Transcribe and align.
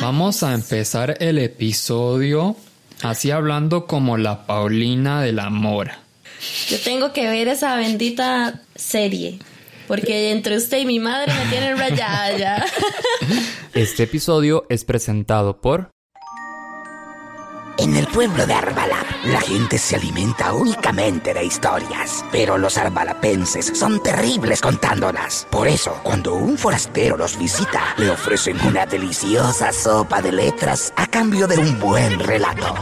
Vamos 0.00 0.42
a 0.42 0.54
empezar 0.54 1.16
el 1.18 1.38
episodio 1.38 2.56
así 3.02 3.30
hablando 3.30 3.86
como 3.86 4.16
la 4.16 4.46
Paulina 4.46 5.22
de 5.22 5.32
la 5.32 5.50
Mora. 5.50 5.98
Yo 6.68 6.78
tengo 6.80 7.12
que 7.12 7.26
ver 7.28 7.48
esa 7.48 7.74
bendita 7.76 8.62
serie. 8.74 9.38
Porque 9.88 10.30
entre 10.30 10.56
usted 10.58 10.78
y 10.78 10.86
mi 10.86 10.98
madre 11.00 11.32
me 11.32 11.50
tienen 11.50 11.78
rayada 11.78 12.36
ya. 12.36 12.66
Este 13.74 14.02
episodio 14.02 14.66
es 14.68 14.84
presentado 14.84 15.60
por 15.60 15.90
En 17.78 17.94
el 17.94 18.08
pueblo 18.08 18.44
de 18.44 18.54
Arbalap, 18.54 19.06
la 19.26 19.40
gente 19.40 19.78
se 19.78 19.94
alimenta 19.94 20.52
únicamente 20.52 21.32
de 21.32 21.44
historias, 21.44 22.24
pero 22.32 22.58
los 22.58 22.76
arbalapenses 22.76 23.70
son 23.78 24.02
terribles 24.02 24.60
contándolas. 24.60 25.46
Por 25.48 25.68
eso, 25.68 26.00
cuando 26.02 26.34
un 26.34 26.58
forastero 26.58 27.16
los 27.16 27.38
visita, 27.38 27.94
le 27.96 28.10
ofrecen 28.10 28.60
una 28.66 28.84
deliciosa 28.84 29.72
sopa 29.72 30.20
de 30.20 30.32
letras 30.32 30.92
a 30.96 31.06
cambio 31.06 31.46
de 31.46 31.56
un 31.56 31.78
buen 31.78 32.18
relato. 32.18 32.74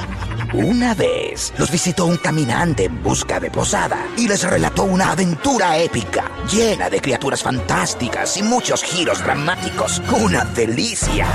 Una 0.54 0.94
vez 0.94 1.52
los 1.58 1.70
visitó 1.70 2.06
un 2.06 2.16
caminante 2.16 2.84
en 2.84 3.02
busca 3.02 3.38
de 3.38 3.50
posada 3.50 3.98
y 4.16 4.26
les 4.26 4.48
relató 4.48 4.84
una 4.84 5.10
aventura 5.10 5.76
épica, 5.76 6.30
llena 6.50 6.88
de 6.88 7.02
criaturas 7.02 7.42
fantásticas 7.42 8.38
y 8.38 8.42
muchos 8.42 8.82
giros 8.82 9.22
dramáticos. 9.22 10.00
¡Una 10.10 10.44
delicia! 10.46 11.26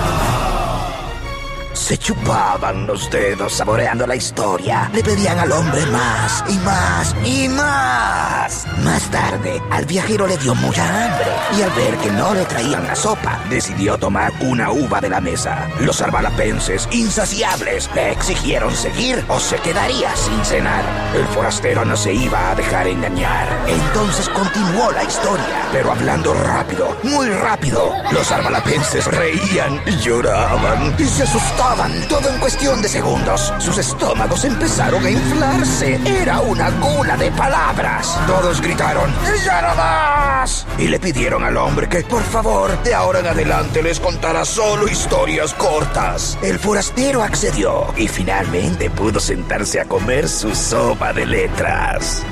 Se 1.74 1.98
chupaban 1.98 2.86
los 2.86 3.10
dedos 3.10 3.54
saboreando 3.54 4.06
la 4.06 4.16
historia. 4.16 4.90
Le 4.94 5.02
pedían 5.02 5.40
al 5.40 5.52
hombre 5.54 5.86
más 5.86 6.44
y 6.50 6.58
más 6.60 7.16
y 7.24 7.48
más. 7.48 8.68
Más 8.84 9.10
tarde, 9.10 9.62
al 9.72 9.86
viajero 9.86 10.28
le 10.28 10.38
dio 10.38 10.54
mucha 10.56 10.84
hambre 10.84 11.28
y 11.58 11.62
al 11.62 11.72
ver 11.72 11.96
que 11.98 12.12
no 12.12 12.34
le 12.34 12.44
traían 12.46 12.86
la 12.86 12.96
sopa, 12.96 13.40
decidió 13.50 13.98
tomar 13.98 14.34
una 14.42 14.72
uva 14.72 15.00
de 15.00 15.10
la 15.10 15.22
mesa. 15.22 15.70
Los 15.80 16.02
arbalapenses, 16.02 16.90
insaciables, 16.92 17.90
le 17.96 18.12
exigieron 18.12 18.76
seguir 18.76 19.24
o 19.30 19.40
se 19.40 19.56
quedaría 19.58 20.14
sin 20.16 20.44
cenar. 20.44 20.84
El 21.16 21.26
forastero 21.28 21.86
no 21.86 21.96
se 21.96 22.14
iba 22.14 22.52
a 22.52 22.56
dejar 22.56 22.88
engañar. 22.88 23.48
Entonces 23.68 24.28
continuó 24.30 24.92
la 24.92 25.04
historia, 25.04 25.70
pero 25.72 25.92
hablando 25.92 26.34
rápido, 26.34 26.98
muy 27.04 27.30
rápido. 27.30 27.94
Los 28.12 28.30
arbalapenses 28.32 29.06
reían 29.06 29.82
y 29.86 29.96
lloraban 29.98 30.96
y 30.98 31.06
se 31.06 31.24
asustaban 31.24 31.61
todo 32.10 32.30
en 32.30 32.40
cuestión 32.40 32.82
de 32.82 32.90
segundos. 32.90 33.54
Sus 33.60 33.78
estómagos 33.78 34.44
empezaron 34.46 35.06
a 35.06 35.10
inflarse. 35.12 36.00
Era 36.06 36.42
una 36.42 36.72
gula 36.72 37.16
de 37.18 37.32
palabras. 37.32 38.18
Todos 38.26 38.62
gritaron, 38.62 39.12
¡Y 39.12 39.46
ya 39.46 39.62
no 39.62 39.76
más! 39.76 40.66
Y 40.80 40.88
le 40.88 41.00
pidieron 41.00 41.44
al 41.44 41.58
hombre 41.58 41.88
que, 41.88 42.02
por 42.02 42.24
favor, 42.24 42.82
de 42.84 42.96
ahora 42.96 43.20
en 43.20 43.28
adelante 43.28 43.84
les 43.84 44.00
contara 44.00 44.44
solo 44.44 44.88
historias 44.88 45.54
cortas. 45.54 46.38
El 46.42 46.58
forastero 46.58 47.22
accedió 47.22 47.94
y 47.96 48.08
finalmente 48.08 48.90
pudo 48.90 49.20
sentarse 49.20 49.80
a 49.80 49.86
comer 49.86 50.28
su 50.28 50.56
sopa 50.56 51.14
de 51.14 51.26
letras. 51.28 52.24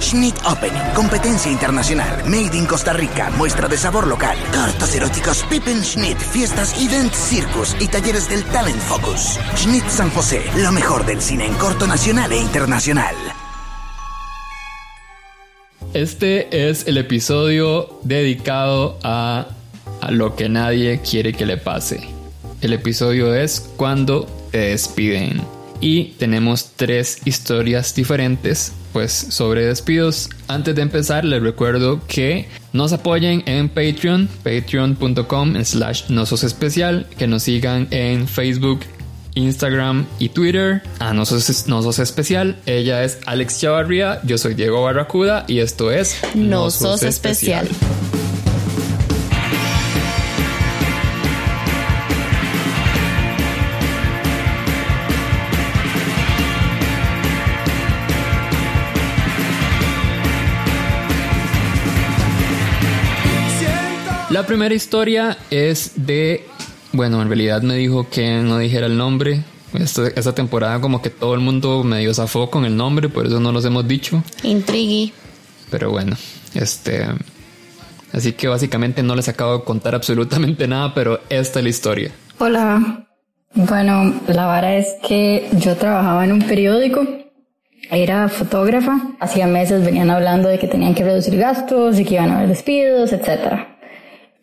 Schnitt 0.00 0.34
Opening, 0.46 0.94
competencia 0.94 1.50
internacional, 1.50 2.24
made 2.24 2.56
in 2.56 2.66
Costa 2.66 2.92
Rica, 2.92 3.30
muestra 3.36 3.68
de 3.68 3.76
sabor 3.76 4.06
local, 4.06 4.36
cortos 4.52 4.94
eróticos, 4.94 5.44
Pippen 5.50 5.84
Schnitt, 5.84 6.18
fiestas, 6.18 6.74
event, 6.80 7.12
circus 7.12 7.76
y 7.78 7.86
talleres 7.86 8.28
del 8.28 8.42
Talent 8.44 8.80
Focus. 8.80 9.38
Schnitt 9.56 9.86
San 9.88 10.10
José, 10.10 10.42
lo 10.56 10.72
mejor 10.72 11.04
del 11.04 11.20
cine 11.20 11.46
en 11.46 11.54
corto 11.54 11.86
nacional 11.86 12.32
e 12.32 12.38
internacional. 12.38 13.14
Este 15.92 16.70
es 16.70 16.86
el 16.86 16.96
episodio 16.96 18.00
dedicado 18.02 18.98
a 19.02 19.48
lo 20.08 20.34
que 20.34 20.48
nadie 20.48 21.00
quiere 21.02 21.34
que 21.34 21.46
le 21.46 21.58
pase. 21.58 22.08
El 22.62 22.72
episodio 22.72 23.34
es 23.34 23.60
cuando 23.76 24.26
te 24.50 24.58
despiden. 24.58 25.40
Y 25.80 26.12
tenemos 26.18 26.72
tres 26.76 27.18
historias 27.24 27.94
diferentes 27.94 28.72
pues 28.92 29.12
sobre 29.12 29.66
despidos. 29.66 30.28
Antes 30.48 30.74
de 30.74 30.82
empezar 30.82 31.24
les 31.24 31.42
recuerdo 31.42 32.00
que 32.06 32.48
nos 32.72 32.92
apoyen 32.92 33.42
en 33.46 33.68
Patreon, 33.68 34.28
patreon.com 34.42 35.54
slash 35.64 36.10
nosos 36.10 36.44
especial, 36.44 37.06
que 37.18 37.26
nos 37.26 37.44
sigan 37.44 37.88
en 37.90 38.28
Facebook, 38.28 38.80
Instagram 39.34 40.06
y 40.18 40.30
Twitter 40.30 40.82
a 40.98 41.12
Nosos, 41.12 41.66
Nosos 41.68 41.98
Especial. 41.98 42.58
Ella 42.66 43.04
es 43.04 43.18
Alex 43.26 43.60
Chavarría, 43.60 44.20
yo 44.24 44.38
soy 44.38 44.54
Diego 44.54 44.82
Barracuda 44.82 45.44
y 45.48 45.60
esto 45.60 45.90
es 45.90 46.16
Nosos 46.34 47.02
Especial. 47.02 47.68
La 64.40 64.46
primera 64.46 64.74
historia 64.74 65.36
es 65.50 65.92
de, 65.96 66.46
bueno, 66.92 67.20
en 67.20 67.28
realidad 67.28 67.60
me 67.60 67.74
dijo 67.74 68.08
que 68.08 68.40
no 68.40 68.56
dijera 68.56 68.86
el 68.86 68.96
nombre. 68.96 69.42
Esta, 69.74 70.08
esta 70.08 70.34
temporada 70.34 70.80
como 70.80 71.02
que 71.02 71.10
todo 71.10 71.34
el 71.34 71.40
mundo 71.40 71.84
medio 71.84 72.14
zafó 72.14 72.50
con 72.50 72.64
el 72.64 72.74
nombre, 72.74 73.10
por 73.10 73.26
eso 73.26 73.38
no 73.38 73.52
los 73.52 73.66
hemos 73.66 73.86
dicho. 73.86 74.24
Intrigui. 74.42 75.12
Pero 75.70 75.90
bueno, 75.90 76.16
este... 76.54 77.06
Así 78.14 78.32
que 78.32 78.48
básicamente 78.48 79.02
no 79.02 79.14
les 79.14 79.28
acabo 79.28 79.58
de 79.58 79.64
contar 79.64 79.94
absolutamente 79.94 80.66
nada, 80.66 80.94
pero 80.94 81.20
esta 81.28 81.58
es 81.58 81.62
la 81.62 81.68
historia. 81.68 82.10
Hola. 82.38 83.06
Bueno, 83.52 84.22
la 84.26 84.46
vara 84.46 84.74
es 84.74 84.86
que 85.06 85.50
yo 85.58 85.76
trabajaba 85.76 86.24
en 86.24 86.32
un 86.32 86.40
periódico, 86.40 87.06
era 87.90 88.30
fotógrafa, 88.30 89.02
hacía 89.20 89.46
meses 89.46 89.84
venían 89.84 90.08
hablando 90.08 90.48
de 90.48 90.58
que 90.58 90.66
tenían 90.66 90.94
que 90.94 91.04
reducir 91.04 91.36
gastos 91.36 92.00
y 92.00 92.06
que 92.06 92.14
iban 92.14 92.30
a 92.30 92.38
haber 92.38 92.48
despidos, 92.48 93.12
etcétera. 93.12 93.76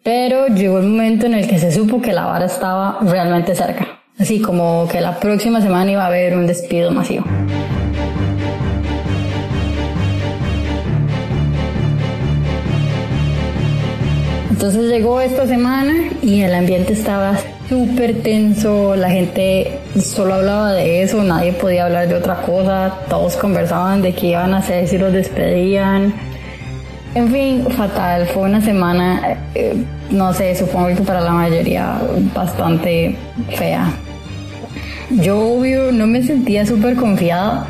Pero 0.07 0.47
llegó 0.47 0.78
el 0.79 0.85
momento 0.85 1.25
en 1.25 1.34
el 1.34 1.50
que 1.50 1.59
se 1.59 1.69
supo 1.69 2.01
que 2.01 2.13
la 2.13 2.23
vara 2.23 2.45
estaba 2.45 2.97
realmente 3.01 3.53
cerca. 3.53 4.00
Así 4.18 4.40
como 4.40 4.88
que 4.90 5.01
la 5.01 5.19
próxima 5.19 5.59
semana 5.59 5.91
iba 5.91 6.03
a 6.03 6.07
haber 6.07 6.38
un 6.38 6.47
despido 6.47 6.91
masivo. 6.91 7.25
Entonces 14.50 14.90
llegó 14.90 15.19
esta 15.19 15.45
semana 15.45 15.94
y 16.22 16.39
el 16.39 16.56
ambiente 16.56 16.94
estaba 16.94 17.38
súper 17.68 18.22
tenso, 18.22 18.95
la 18.95 19.09
gente 19.09 19.78
solo 20.01 20.35
hablaba 20.35 20.72
de 20.72 21.03
eso, 21.03 21.22
nadie 21.22 21.51
podía 21.51 21.84
hablar 21.84 22.07
de 22.07 22.16
otra 22.16 22.44
cosa, 22.44 22.94
todos 23.09 23.35
conversaban 23.35 24.01
de 24.01 24.13
qué 24.13 24.28
iban 24.28 24.53
a 24.53 24.59
hacer 24.59 24.88
si 24.88 24.97
los 24.97 25.12
despedían. 25.12 26.13
En 27.13 27.31
fin, 27.31 27.66
fatal, 27.72 28.28
fue 28.28 28.44
una 28.44 28.62
semana, 28.62 29.50
eh, 29.56 29.75
no 30.09 30.34
sé, 30.34 30.56
supongo 30.56 30.88
que 30.88 31.01
para 31.01 31.22
la 31.22 31.31
mayoría 31.31 32.00
bastante 32.34 33.16
fea. 33.56 33.91
Yo 35.09 35.40
obvio 35.40 35.91
no 35.91 36.06
me 36.07 36.23
sentía 36.23 36.66
súper 36.66 36.95
confiada, 36.95 37.66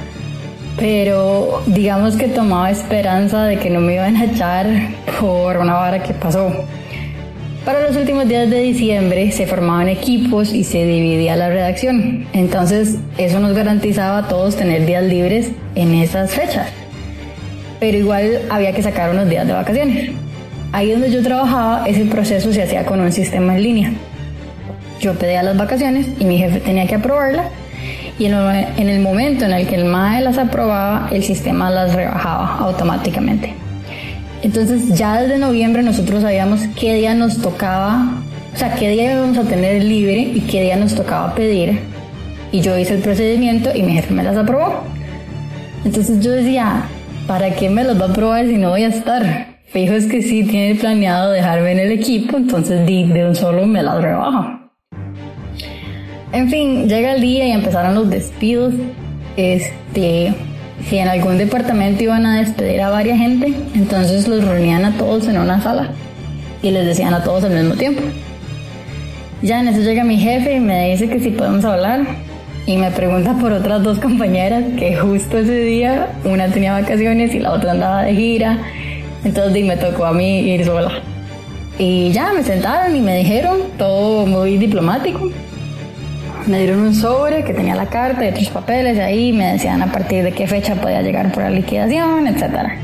pero 0.78 1.62
digamos 1.68 2.16
que 2.16 2.28
tomaba 2.28 2.72
esperanza 2.72 3.46
de 3.46 3.58
que 3.58 3.70
no 3.70 3.80
me 3.80 3.96
iban 3.96 4.16
a 4.16 4.25
echar 4.25 4.68
por 5.20 5.58
una 5.58 5.74
vara 5.74 6.02
que 6.02 6.14
pasó. 6.14 6.52
Para 7.66 7.86
los 7.86 7.98
últimos 7.98 8.28
días 8.28 8.50
de 8.50 8.62
diciembre 8.62 9.31
se 9.31 9.46
formaban 9.46 9.90
equipos 9.90 10.54
y 10.54 10.64
se 10.64 10.86
dividía 10.86 11.36
la 11.36 11.50
redacción. 11.50 12.25
Entonces 12.34 12.96
eso 13.18 13.40
nos 13.40 13.54
garantizaba 13.54 14.19
a 14.19 14.28
todos 14.28 14.56
tener 14.56 14.86
días 14.86 15.04
libres 15.04 15.52
en 15.75 15.94
esas 15.94 16.31
fechas. 16.31 16.69
Pero 17.80 17.98
igual 17.98 18.42
había 18.50 18.72
que 18.72 18.81
sacar 18.81 19.12
unos 19.12 19.28
días 19.30 19.46
de 19.46 19.54
vacaciones. 19.54 20.27
Ahí 20.72 20.92
donde 20.92 21.12
yo 21.12 21.24
trabajaba, 21.24 21.88
ese 21.88 22.06
proceso 22.06 22.52
se 22.52 22.64
hacía 22.64 22.86
con 22.86 23.00
un 23.00 23.12
sistema 23.12 23.56
en 23.56 23.64
línea. 23.64 23.94
Yo 25.00 25.14
pedía 25.14 25.44
las 25.44 25.58
vacaciones 25.58 26.08
y 26.20 26.26
mi 26.26 26.38
jefe 26.38 26.60
tenía 26.60 26.86
que 26.88 26.96
aprobarlas. 26.96 27.48
Y 28.19 28.25
en 28.25 28.34
el, 28.34 28.68
en 28.78 28.90
el 28.90 29.00
momento 29.00 29.46
en 29.46 29.54
el 29.54 29.68
que 29.68 29.75
el 29.75 29.86
MAE 29.86 30.22
las 30.22 30.38
aprobaba, 30.38 31.08
el 31.12 31.24
sistema 31.24 31.69
las 31.69 31.94
rebajaba 31.94 32.58
automáticamente. 32.58 33.54
Entonces 34.42 34.98
ya 34.98 35.22
desde 35.22 35.38
noviembre 35.38 35.84
nosotros 35.84 36.22
sabíamos 36.22 36.62
qué 36.80 36.96
día 36.96 37.13
nos 37.16 37.38
tocaba, 37.42 38.13
o 38.54 38.58
sea, 38.58 38.75
qué 38.75 38.90
día 38.90 39.13
íbamos 39.13 39.38
a 39.38 39.44
tener 39.44 39.84
libre 39.84 40.20
y 40.20 40.42
qué 40.42 40.63
día 40.63 40.75
nos 40.75 40.96
tocaba 40.96 41.34
pedir. 41.34 41.80
Y 42.52 42.62
yo 42.62 42.78
hice 42.78 42.96
el 42.96 43.02
procedimiento 43.02 43.70
y 43.74 43.84
mi 43.84 43.94
jefe 43.94 44.13
me 44.13 44.24
las 44.24 44.38
aprobó. 44.38 44.84
Entonces 45.86 46.24
yo 46.24 46.31
decía, 46.31 46.84
¿para 47.28 47.52
qué 47.56 47.70
me 47.70 47.84
los 47.84 48.00
va 48.00 48.06
a 48.06 48.10
aprobar 48.10 48.46
si 48.46 48.58
no 48.58 48.70
voy 48.70 48.84
a 48.84 48.88
estar? 48.90 49.56
Fijo 49.68 49.94
es 49.94 50.06
que 50.06 50.22
sí 50.22 50.44
tiene 50.44 50.75
planeado 50.75 51.31
dejarme 51.31 51.74
en 51.74 51.80
el 51.80 51.92
equipo, 51.92 52.38
entonces 52.38 52.86
de, 52.86 53.08
de 53.08 53.25
un 53.28 53.36
solo 53.36 53.66
me 53.68 53.84
las 53.84 54.02
rebaja. 54.02 54.72
En 56.31 56.50
fin, 56.50 56.88
llega 56.88 57.16
el 57.16 57.22
día 57.22 57.48
y 57.48 57.52
empezaron 57.52 57.96
los 57.96 58.10
despidos. 58.10 58.74
Este, 59.36 60.34
si 60.88 60.98
en 60.98 61.08
algún 61.08 61.38
departamento 61.38 62.04
iban 62.04 62.25
a 62.25 62.40
despedir 62.40 62.81
a 62.81 62.90
varias 62.90 63.18
gente, 63.18 63.54
entonces 63.75 64.28
los 64.28 64.44
reunían 64.44 64.86
a 64.86 64.98
todos 64.98 65.28
en 65.28 65.38
una 65.38 65.62
sala 65.62 65.90
y 66.62 66.72
les 66.72 66.86
decían 66.86 67.13
a 67.13 67.24
todos 67.24 67.44
al 67.44 67.54
mismo 67.54 67.75
tiempo. 67.75 68.02
Ya 69.42 69.60
en 69.60 69.68
eso 69.68 69.81
llega 69.81 70.04
mi 70.04 70.18
jefe 70.18 70.56
y 70.56 70.60
me 70.60 70.90
dice 70.90 71.10
que 71.10 71.20
si 71.20 71.30
podemos 71.30 71.63
hablar. 71.66 72.02
Y 72.66 72.75
me 72.75 72.92
pregunta 72.92 73.34
por 73.40 73.54
otras 73.54 73.81
dos 73.81 73.98
compañeras 74.00 74.63
que 74.78 74.96
justo 74.98 75.38
ese 75.38 75.62
día 75.62 76.10
una 76.25 76.50
tenía 76.50 76.74
vacaciones 76.74 77.34
y 77.34 77.40
la 77.40 77.54
otra 77.54 77.72
andaba 77.72 78.04
de 78.04 78.13
gira. 78.13 78.60
Entonces 79.24 79.66
me 79.66 79.78
tocó 79.78 80.06
a 80.06 80.14
mí 80.14 80.40
ir 80.40 80.66
sola. 80.66 81.02
Y 81.78 82.12
ya 82.12 82.34
me 82.34 82.44
sentaron 82.44 82.96
y 82.96 83.02
me 83.02 83.18
dijeron 83.18 83.58
todo 83.78 84.25
muy 84.25 84.58
diplomático. 84.58 85.30
Me 86.48 86.60
dieron 86.60 86.80
un 86.80 86.96
sobre 86.96 87.44
que 87.44 87.54
tenía 87.54 87.75
la 87.75 87.88
carta 87.88 88.25
y 88.25 88.30
otros 88.30 88.50
papeles 88.50 88.98
ahí. 89.00 89.34
Me 89.34 89.54
decían 89.54 89.81
a 89.81 89.92
partir 89.92 90.24
de 90.24 90.31
qué 90.31 90.48
fecha 90.48 90.75
podía 90.75 91.02
llegar 91.02 91.31
por 91.31 91.44
la 91.44 91.50
liquidación, 91.50 92.25
etcétera. 92.28 92.78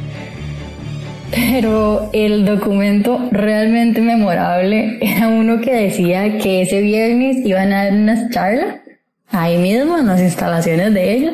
Pero 1.31 2.09
el 2.13 2.45
documento 2.45 3.29
realmente 3.31 4.01
memorable 4.01 4.99
era 5.01 5.27
uno 5.29 5.61
que 5.61 5.73
decía 5.73 6.37
que 6.37 6.61
ese 6.61 6.81
viernes 6.81 7.37
iban 7.43 7.73
a 7.73 7.85
dar 7.85 7.93
unas 7.93 8.29
charlas 8.29 8.75
ahí 9.31 9.57
mismo 9.57 9.97
en 9.97 10.07
las 10.07 10.21
instalaciones 10.21 10.93
de 10.93 11.13
ella 11.13 11.33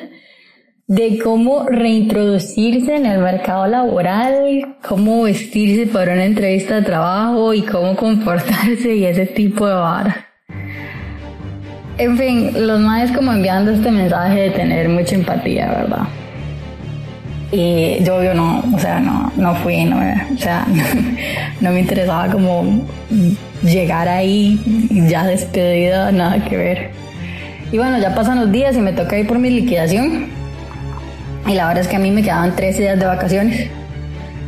de 0.89 1.19
cómo 1.19 1.65
reintroducirse 1.69 2.95
en 2.95 3.05
el 3.05 3.19
mercado 3.19 3.67
laboral, 3.67 4.75
cómo 4.81 5.21
vestirse 5.21 5.85
para 5.85 6.13
una 6.13 6.25
entrevista 6.25 6.77
de 6.77 6.81
trabajo 6.81 7.53
y 7.53 7.61
cómo 7.61 7.95
comportarse 7.95 8.95
y 8.95 9.05
ese 9.05 9.27
tipo 9.27 9.67
de 9.67 9.75
vara. 9.75 10.25
En 11.99 12.17
fin, 12.17 12.51
los 12.65 12.79
más 12.79 13.11
como 13.11 13.31
enviando 13.31 13.69
este 13.69 13.91
mensaje 13.91 14.39
de 14.41 14.49
tener 14.49 14.89
mucha 14.89 15.13
empatía, 15.13 15.67
¿verdad? 15.67 16.07
Y 17.51 18.03
yo, 18.03 18.23
yo 18.23 18.33
no, 18.33 18.63
o 18.73 18.79
sea, 18.79 18.99
no, 18.99 19.31
no 19.37 19.53
fui, 19.57 19.85
no, 19.85 19.97
o 19.97 20.37
sea, 20.39 20.65
no 21.61 21.69
me 21.69 21.81
interesaba 21.81 22.31
como 22.31 22.83
llegar 23.61 24.07
ahí 24.07 24.59
ya 25.07 25.23
despedida, 25.27 26.11
nada 26.11 26.43
que 26.45 26.57
ver. 26.57 26.91
Y 27.71 27.77
bueno, 27.77 27.99
ya 27.99 28.15
pasan 28.15 28.39
los 28.39 28.51
días 28.51 28.75
y 28.75 28.79
me 28.79 28.91
toca 28.91 29.19
ir 29.19 29.27
por 29.27 29.37
mi 29.37 29.51
liquidación. 29.51 30.38
Y 31.47 31.53
la 31.53 31.67
verdad 31.67 31.81
es 31.83 31.87
que 31.87 31.95
a 31.95 31.99
mí 31.99 32.11
me 32.11 32.21
quedaban 32.21 32.55
tres 32.55 32.77
días 32.77 32.99
de 32.99 33.05
vacaciones. 33.05 33.69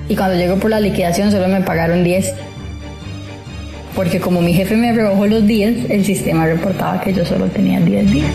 Y 0.08 0.16
cuando 0.16 0.36
llego 0.36 0.58
por 0.58 0.70
la 0.70 0.80
liquidación 0.80 1.32
solo 1.32 1.48
me 1.48 1.62
pagaron 1.62 2.04
10. 2.04 2.34
Porque 3.96 4.20
como 4.20 4.42
mi 4.42 4.54
jefe 4.54 4.76
me 4.76 4.94
rebajó 4.94 5.26
los 5.28 5.46
días, 5.46 5.74
el 5.90 6.06
sistema 6.06 6.46
reportaba 6.46 7.02
que 7.02 7.14
yo 7.14 7.26
solo 7.26 7.46
tenía 7.48 7.80
10 7.80 8.12
días. 8.12 8.32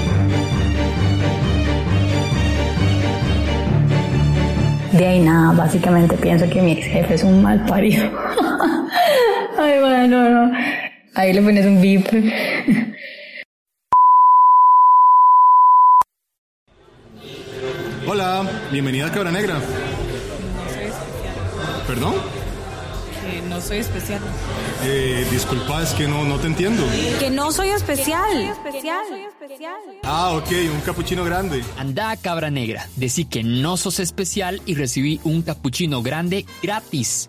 De 4.93 5.06
ahí 5.06 5.20
nada, 5.20 5.52
básicamente 5.52 6.17
pienso 6.17 6.49
que 6.49 6.62
mi 6.62 6.73
ex 6.73 6.87
jefe 6.87 7.14
es 7.14 7.23
un 7.23 7.43
mal 7.43 7.64
parido. 7.67 8.05
Ay, 9.59 9.79
bueno, 9.81 10.29
no. 10.29 10.52
Ahí 11.14 11.32
le 11.32 11.43
pones 11.43 11.67
un 11.67 11.81
bip. 11.81 12.06
Bienvenida 18.73 19.06
a 19.06 19.12
Cabra 19.12 19.31
Negra. 19.31 19.55
No 19.55 19.61
soy 20.69 20.84
especial. 20.84 21.87
¿Perdón? 21.87 22.14
Que 23.23 23.43
no 23.43 23.61
soy 23.61 23.78
especial. 23.78 24.20
Eh, 24.82 25.25
disculpa, 25.31 25.82
es 25.82 25.90
que 25.90 26.08
no, 26.08 26.25
no 26.25 26.37
te 26.38 26.49
entiendo. 26.49 26.84
Que 27.20 27.31
no 27.31 27.52
soy 27.52 27.69
especial. 27.69 28.52
Ah, 30.02 30.32
ok, 30.32 30.49
un 30.75 30.81
capuchino 30.81 31.25
grande. 31.25 31.62
Anda 31.78 32.11
a 32.11 32.17
Cabra 32.17 32.50
Negra, 32.50 32.88
decí 32.96 33.26
que 33.26 33.44
no 33.44 33.76
sos 33.76 34.00
especial 34.00 34.61
y 34.67 34.75
recibí 34.75 35.20
un 35.23 35.43
capuchino 35.43 36.02
grande 36.02 36.46
gratis. 36.64 37.28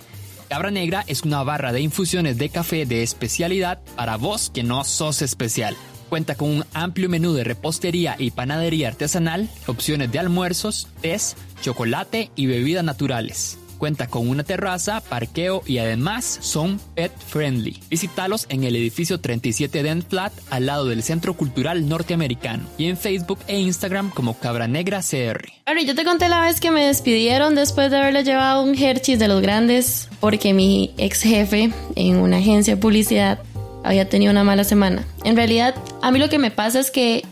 Cabra 0.50 0.72
Negra 0.72 1.04
es 1.06 1.22
una 1.22 1.44
barra 1.44 1.74
de 1.74 1.82
infusiones 1.82 2.40
de 2.40 2.50
café 2.50 2.88
de 2.88 3.04
especialidad 3.04 3.80
para 3.96 4.18
vos 4.18 4.50
que 4.52 4.64
no 4.64 4.84
sos 4.84 5.22
especial. 5.22 5.78
Cuenta 6.10 6.36
con 6.36 6.50
un 6.50 6.66
amplio 6.74 7.10
menú 7.10 7.34
de 7.34 7.44
repostería 7.44 8.16
y 8.18 8.32
panadería 8.32 8.88
artesanal, 8.88 9.50
opciones 9.68 10.12
de 10.12 10.20
almuerzos, 10.20 10.88
tés, 11.02 11.36
chocolate 11.62 12.32
y 12.36 12.46
bebidas 12.46 12.84
naturales. 12.84 13.58
Cuenta 13.78 14.08
con 14.08 14.28
una 14.28 14.44
terraza, 14.44 15.02
parqueo 15.02 15.62
y 15.66 15.78
además 15.78 16.40
son 16.42 16.80
pet 16.96 17.12
friendly. 17.16 17.80
Visítalos 17.90 18.48
en 18.50 18.64
el 18.64 18.76
edificio 18.76 19.20
37 19.20 19.84
Dent 19.84 20.08
Flat 20.08 20.34
al 20.50 20.66
lado 20.66 20.86
del 20.86 21.04
Centro 21.04 21.36
Cultural 21.36 21.88
Norteamericano 21.88 22.64
y 22.78 22.88
en 22.88 22.98
Facebook 22.98 23.40
e 23.48 23.60
Instagram 23.60 24.10
como 24.10 24.40
Cabra 24.40 24.68
Negra 24.68 25.02
CR. 25.02 25.48
Bueno, 25.66 25.82
yo 25.84 25.94
te 25.94 26.06
conté 26.06 26.28
la 26.28 26.42
vez 26.42 26.60
que 26.60 26.72
me 26.72 26.88
despidieron 26.88 27.54
después 27.54 27.92
de 27.92 27.98
haberle 27.98 28.24
llevado 28.24 28.64
un 28.64 28.76
Hershey's 28.76 29.20
de 29.20 29.28
los 29.28 29.42
grandes 29.42 30.10
porque 30.20 30.54
mi 30.54 30.94
ex 30.98 31.22
jefe 31.22 31.72
en 31.96 32.16
una 32.18 32.38
agencia 32.38 32.76
de 32.76 32.82
publicidad 32.82 33.40
había 33.84 34.10
tenido 34.10 34.32
una 34.32 34.44
mala 34.44 34.64
semana. 34.64 35.06
En 35.24 35.36
realidad, 35.36 35.76
a 36.02 36.12
mí 36.12 36.20
lo 36.20 36.30
que 36.30 36.40
me 36.40 36.52
pasa 36.52 36.80
es 36.80 36.92
que 36.92 37.24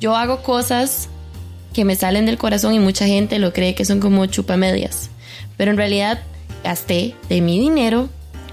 yo 0.00 0.16
hago 0.16 0.42
cosas 0.42 1.08
que 1.72 1.84
me 1.84 1.96
salen 1.96 2.26
del 2.26 2.38
corazón 2.38 2.74
y 2.74 2.78
mucha 2.78 3.06
gente 3.06 3.38
lo 3.38 3.52
cree 3.52 3.74
que 3.74 3.84
son 3.84 4.00
como 4.00 4.26
chupamedias. 4.26 5.10
Pero 5.56 5.70
en 5.70 5.76
realidad 5.76 6.22
gasté 6.62 7.14
de 7.28 7.40
mi 7.40 7.58
dinero 7.58 8.08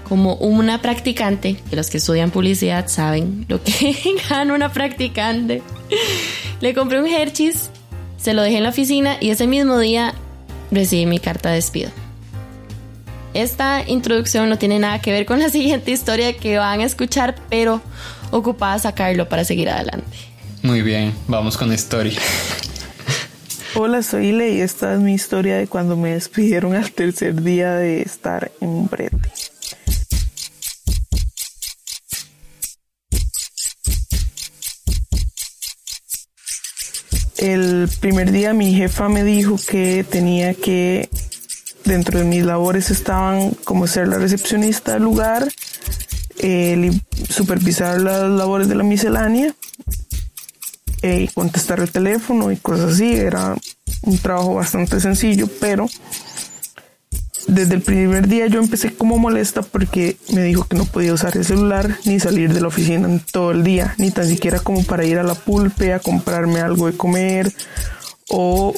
como 0.08 0.34
una 0.34 0.82
practicante, 0.82 1.56
que 1.70 1.76
los 1.76 1.88
que 1.88 1.98
estudian 1.98 2.30
publicidad 2.30 2.88
saben 2.88 3.46
lo 3.48 3.62
que 3.62 3.96
gana 4.28 4.54
una 4.54 4.72
practicante. 4.72 5.62
Le 6.60 6.74
compré 6.74 7.00
un 7.00 7.06
Hershey's, 7.06 7.70
se 8.18 8.34
lo 8.34 8.42
dejé 8.42 8.58
en 8.58 8.64
la 8.64 8.70
oficina 8.70 9.16
y 9.20 9.30
ese 9.30 9.46
mismo 9.46 9.78
día 9.78 10.14
recibí 10.70 11.06
mi 11.06 11.18
carta 11.18 11.50
de 11.50 11.56
despido. 11.56 11.90
Esta 13.34 13.82
introducción 13.88 14.50
no 14.50 14.58
tiene 14.58 14.78
nada 14.78 15.00
que 15.00 15.10
ver 15.10 15.24
con 15.24 15.38
la 15.38 15.48
siguiente 15.48 15.90
historia 15.90 16.36
que 16.36 16.58
van 16.58 16.80
a 16.80 16.84
escuchar, 16.84 17.34
pero 17.48 17.80
ocupada 18.30 18.78
sacarlo 18.78 19.28
para 19.28 19.44
seguir 19.44 19.70
adelante. 19.70 20.18
Muy 20.62 20.82
bien, 20.82 21.14
vamos 21.28 21.56
con 21.56 21.68
la 21.68 21.74
historia. 21.74 22.18
Hola, 23.74 24.02
soy 24.02 24.28
Ile 24.28 24.54
y 24.54 24.60
esta 24.60 24.92
es 24.92 25.00
mi 25.00 25.14
historia 25.14 25.56
de 25.56 25.66
cuando 25.66 25.96
me 25.96 26.12
despidieron 26.12 26.74
al 26.74 26.92
tercer 26.92 27.42
día 27.42 27.72
de 27.72 28.02
estar 28.02 28.52
en 28.60 28.86
brete. 28.86 29.16
El 37.38 37.88
primer 37.98 38.30
día 38.30 38.52
mi 38.52 38.74
jefa 38.74 39.08
me 39.08 39.24
dijo 39.24 39.56
que 39.56 40.04
tenía 40.04 40.54
que, 40.54 41.08
dentro 41.92 42.18
de 42.18 42.24
mis 42.24 42.42
labores 42.42 42.90
estaban 42.90 43.50
como 43.64 43.86
ser 43.86 44.08
la 44.08 44.16
recepcionista 44.16 44.94
del 44.94 45.02
lugar, 45.02 45.46
eh, 46.38 46.90
supervisar 47.28 48.00
las 48.00 48.30
labores 48.30 48.68
de 48.68 48.74
la 48.74 48.82
miscelánea 48.82 49.54
y 51.02 51.28
contestar 51.28 51.80
el 51.80 51.90
teléfono 51.90 52.50
y 52.50 52.56
cosas 52.56 52.94
así. 52.94 53.12
Era 53.12 53.56
un 54.02 54.18
trabajo 54.18 54.54
bastante 54.54 55.00
sencillo, 55.00 55.48
pero 55.60 55.86
desde 57.46 57.74
el 57.74 57.82
primer 57.82 58.26
día 58.26 58.46
yo 58.46 58.60
empecé 58.60 58.94
como 58.94 59.18
molesta 59.18 59.60
porque 59.60 60.16
me 60.32 60.42
dijo 60.44 60.64
que 60.64 60.76
no 60.76 60.86
podía 60.86 61.12
usar 61.12 61.36
el 61.36 61.44
celular 61.44 61.98
ni 62.06 62.20
salir 62.20 62.54
de 62.54 62.62
la 62.62 62.68
oficina 62.68 63.06
en 63.06 63.20
todo 63.20 63.50
el 63.50 63.64
día, 63.64 63.94
ni 63.98 64.10
tan 64.10 64.26
siquiera 64.26 64.60
como 64.60 64.82
para 64.84 65.04
ir 65.04 65.18
a 65.18 65.22
la 65.22 65.34
pulpe 65.34 65.92
a 65.92 65.98
comprarme 65.98 66.60
algo 66.60 66.86
de 66.86 66.96
comer 66.96 67.52
o 68.30 68.72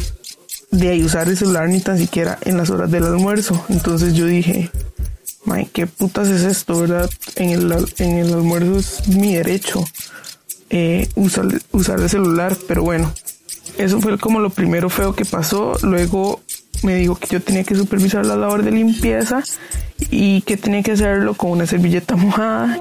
de 0.79 1.05
usar 1.05 1.29
el 1.29 1.37
celular 1.37 1.69
ni 1.69 1.81
tan 1.81 1.99
siquiera 1.99 2.39
en 2.43 2.57
las 2.57 2.71
horas 2.71 2.91
del 2.91 3.05
almuerzo. 3.05 3.65
Entonces 3.69 4.15
yo 4.15 4.27
dije, 4.27 4.71
May, 5.45 5.67
¿qué 5.67 5.87
putas 5.87 6.29
es 6.29 6.43
esto, 6.43 6.81
verdad? 6.81 7.09
En 7.37 7.51
el, 7.51 7.73
en 7.99 8.19
el 8.19 8.33
almuerzo 8.33 8.79
es 8.79 9.09
mi 9.09 9.37
derecho 9.37 9.85
eh, 10.71 11.09
usar, 11.15 11.47
usar 11.71 12.01
el 12.01 12.09
celular, 12.09 12.57
pero 12.67 12.83
bueno, 12.83 13.13
eso 13.79 14.01
fue 14.01 14.19
como 14.19 14.41
lo 14.41 14.51
primero 14.51 14.91
feo 14.91 15.15
que 15.15 15.25
pasó. 15.25 15.75
Luego 15.83 16.41
me 16.83 16.97
dijo 16.97 17.15
que 17.15 17.29
yo 17.29 17.41
tenía 17.41 17.63
que 17.63 17.77
supervisar 17.77 18.27
la 18.27 18.37
labor 18.37 18.65
de 18.65 18.73
limpieza 18.73 19.45
y 20.11 20.43
que 20.43 20.57
tenía 20.57 20.83
que 20.83 20.93
hacerlo 20.93 21.35
con 21.35 21.53
una 21.53 21.67
servilleta 21.67 22.17
mojada. 22.17 22.81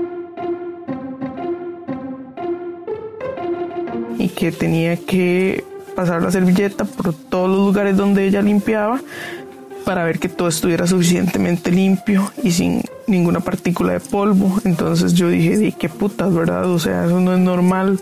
Y 4.18 4.30
que 4.30 4.52
tenía 4.52 4.96
que 4.96 5.64
pasar 5.96 6.22
la 6.22 6.32
servilleta 6.32 6.86
por 6.86 7.14
todos 7.14 7.50
los 7.50 7.60
lugares 7.60 7.98
donde 7.98 8.26
ella 8.26 8.42
limpiaba 8.42 9.00
para 9.84 10.04
ver 10.04 10.20
que 10.20 10.30
todo 10.30 10.48
estuviera 10.48 10.88
suficientemente 10.88 11.72
limpio 11.72 12.32
y 12.42 12.52
sin 12.52 12.82
ninguna 13.08 13.42
partícula 13.42 13.94
de 13.94 14.00
polvo. 14.00 14.60
Entonces 14.64 15.14
yo 15.14 15.30
dije, 15.30 15.58
di 15.58 15.72
qué 15.74 15.90
putas, 15.90 16.34
¿verdad? 16.34 16.70
O 16.70 16.80
sea, 16.80 17.06
eso 17.06 17.20
no 17.20 17.34
es 17.34 17.40
normal. 17.40 18.00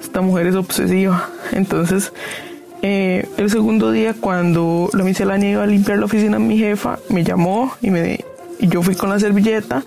Esta 0.00 0.20
mujer 0.20 0.46
es 0.46 0.54
obsesiva. 0.54 1.28
Entonces, 1.52 2.12
eh, 2.82 3.28
el 3.36 3.50
segundo 3.50 3.90
día, 3.90 4.14
cuando 4.18 4.90
la 4.92 5.04
miscelánea 5.04 5.50
iba 5.50 5.62
a 5.62 5.66
limpiar 5.66 5.98
la 5.98 6.04
oficina 6.04 6.38
mi 6.38 6.58
jefa, 6.58 6.98
me 7.08 7.24
llamó 7.24 7.72
y, 7.80 7.90
me, 7.90 8.20
y 8.60 8.68
yo 8.68 8.82
fui 8.82 8.94
con 8.94 9.10
la 9.10 9.18
servilleta 9.18 9.82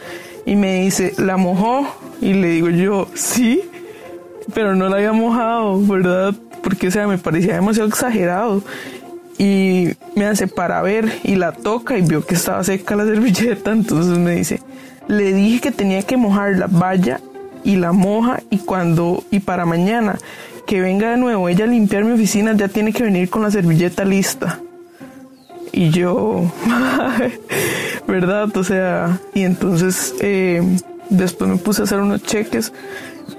y 0.45 0.55
me 0.55 0.81
dice, 0.81 1.13
¿la 1.17 1.37
mojó? 1.37 1.87
Y 2.21 2.33
le 2.33 2.47
digo 2.49 2.69
yo, 2.69 3.07
sí, 3.13 3.61
pero 4.53 4.75
no 4.75 4.89
la 4.89 4.97
había 4.97 5.13
mojado, 5.13 5.79
¿verdad? 5.85 6.33
Porque, 6.67 6.89
o 6.89 6.91
sea, 6.91 7.07
me 7.07 7.17
parecía 7.17 7.53
demasiado 7.53 7.87
exagerado 7.87 8.61
y 9.37 9.93
me 10.17 10.25
hace 10.25 10.47
para 10.47 10.81
ver 10.81 11.09
y 11.23 11.35
la 11.35 11.53
toca 11.53 11.97
y 11.97 12.01
vio 12.01 12.25
que 12.25 12.35
estaba 12.35 12.61
seca 12.61 12.97
la 12.97 13.05
servilleta, 13.05 13.71
entonces 13.71 14.17
me 14.17 14.35
dice, 14.35 14.59
le 15.07 15.31
dije 15.31 15.61
que 15.61 15.71
tenía 15.71 16.01
que 16.01 16.17
mojarla, 16.17 16.67
vaya 16.69 17.21
y 17.63 17.77
la 17.77 17.93
moja 17.93 18.41
y 18.49 18.57
cuando 18.57 19.23
y 19.31 19.39
para 19.39 19.65
mañana 19.65 20.17
que 20.65 20.81
venga 20.81 21.11
de 21.11 21.15
nuevo 21.15 21.47
ella 21.47 21.63
a 21.63 21.67
limpiar 21.69 22.03
mi 22.03 22.11
oficina 22.11 22.53
ya 22.53 22.67
tiene 22.67 22.91
que 22.91 23.03
venir 23.03 23.29
con 23.29 23.43
la 23.43 23.49
servilleta 23.49 24.03
lista. 24.03 24.59
Y 25.71 25.89
yo, 25.91 26.51
¿verdad? 28.09 28.57
O 28.57 28.63
sea, 28.65 29.21
y 29.33 29.43
entonces 29.43 30.13
eh, 30.19 30.61
después 31.09 31.49
me 31.49 31.55
puse 31.55 31.81
a 31.81 31.85
hacer 31.85 32.01
unos 32.01 32.23
cheques, 32.23 32.73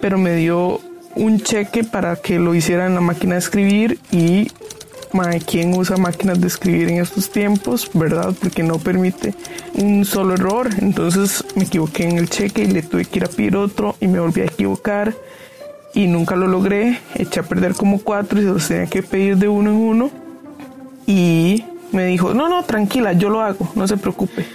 pero 0.00 0.16
me 0.16 0.34
dio 0.34 0.80
un 1.18 1.40
cheque 1.40 1.84
para 1.84 2.16
que 2.16 2.38
lo 2.38 2.54
hiciera 2.54 2.86
en 2.86 2.94
la 2.94 3.00
máquina 3.00 3.34
de 3.34 3.40
escribir 3.40 3.98
y 4.10 4.48
¿quién 5.46 5.74
usa 5.74 5.96
máquinas 5.96 6.40
de 6.40 6.46
escribir 6.46 6.88
en 6.88 7.00
estos 7.00 7.30
tiempos? 7.30 7.90
¿Verdad? 7.92 8.34
Porque 8.40 8.62
no 8.62 8.78
permite 8.78 9.34
un 9.74 10.04
solo 10.04 10.34
error. 10.34 10.68
Entonces 10.80 11.44
me 11.56 11.64
equivoqué 11.64 12.04
en 12.04 12.18
el 12.18 12.28
cheque 12.28 12.62
y 12.62 12.68
le 12.68 12.82
tuve 12.82 13.04
que 13.04 13.18
ir 13.18 13.24
a 13.24 13.28
pedir 13.28 13.56
otro 13.56 13.96
y 14.00 14.06
me 14.06 14.20
volví 14.20 14.42
a 14.42 14.46
equivocar 14.46 15.14
y 15.94 16.06
nunca 16.06 16.36
lo 16.36 16.46
logré. 16.46 17.00
Eché 17.14 17.40
a 17.40 17.42
perder 17.42 17.74
como 17.74 18.00
cuatro 18.00 18.38
y 18.40 18.44
se 18.44 18.48
los 18.48 18.68
tenía 18.68 18.86
que 18.86 19.02
pedir 19.02 19.36
de 19.36 19.48
uno 19.48 19.70
en 19.70 19.76
uno. 19.76 20.10
Y 21.06 21.64
me 21.92 22.06
dijo, 22.06 22.34
no, 22.34 22.48
no, 22.48 22.64
tranquila, 22.64 23.12
yo 23.14 23.30
lo 23.30 23.40
hago, 23.40 23.70
no 23.74 23.88
se 23.88 23.96
preocupe. 23.96 24.46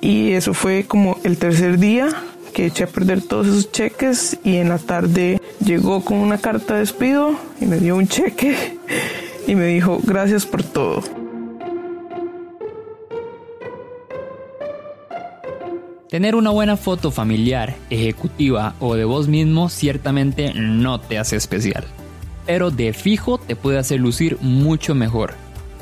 Y 0.00 0.32
eso 0.32 0.54
fue 0.54 0.84
como 0.84 1.18
el 1.22 1.38
tercer 1.38 1.78
día 1.78 2.08
que 2.52 2.66
eché 2.66 2.84
a 2.84 2.86
perder 2.86 3.20
todos 3.22 3.46
esos 3.46 3.70
cheques 3.72 4.38
y 4.42 4.56
en 4.56 4.70
la 4.70 4.78
tarde 4.78 5.37
llegó 5.68 6.02
con 6.02 6.16
una 6.16 6.38
carta 6.38 6.74
de 6.74 6.80
despido 6.80 7.38
y 7.60 7.66
me 7.66 7.76
dio 7.76 7.94
un 7.96 8.08
cheque 8.08 8.78
y 9.46 9.54
me 9.54 9.66
dijo, 9.66 10.00
gracias 10.02 10.46
por 10.46 10.62
todo. 10.62 11.02
Tener 16.08 16.36
una 16.36 16.48
buena 16.48 16.78
foto 16.78 17.10
familiar, 17.10 17.76
ejecutiva 17.90 18.76
o 18.80 18.94
de 18.94 19.04
vos 19.04 19.28
mismo 19.28 19.68
ciertamente 19.68 20.54
no 20.54 21.00
te 21.00 21.18
hace 21.18 21.36
especial, 21.36 21.84
pero 22.46 22.70
de 22.70 22.94
fijo 22.94 23.36
te 23.36 23.54
puede 23.54 23.76
hacer 23.76 24.00
lucir 24.00 24.38
mucho 24.40 24.94
mejor. 24.94 25.34